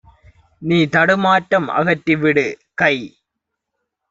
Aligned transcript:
நீதடு 0.61 1.15
மாற்றம் 1.17 1.67
அகற்றிவிடு!- 1.71 2.47
கை 2.77 2.95